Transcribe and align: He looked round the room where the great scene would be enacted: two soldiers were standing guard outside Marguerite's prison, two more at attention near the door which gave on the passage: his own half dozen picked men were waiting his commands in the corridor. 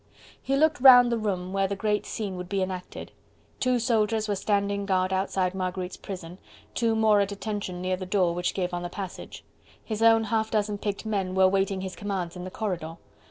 He 0.41 0.55
looked 0.55 0.81
round 0.81 1.11
the 1.11 1.17
room 1.19 1.53
where 1.53 1.67
the 1.67 1.75
great 1.75 2.07
scene 2.07 2.35
would 2.35 2.49
be 2.49 2.63
enacted: 2.63 3.11
two 3.59 3.77
soldiers 3.77 4.27
were 4.27 4.33
standing 4.33 4.87
guard 4.87 5.13
outside 5.13 5.53
Marguerite's 5.53 5.95
prison, 5.95 6.39
two 6.73 6.95
more 6.95 7.21
at 7.21 7.31
attention 7.31 7.83
near 7.83 7.97
the 7.97 8.07
door 8.07 8.33
which 8.33 8.55
gave 8.55 8.73
on 8.73 8.81
the 8.81 8.89
passage: 8.89 9.43
his 9.85 10.01
own 10.01 10.23
half 10.23 10.49
dozen 10.49 10.79
picked 10.79 11.05
men 11.05 11.35
were 11.35 11.47
waiting 11.47 11.81
his 11.81 11.95
commands 11.95 12.35
in 12.35 12.45
the 12.45 12.49
corridor. 12.49 12.95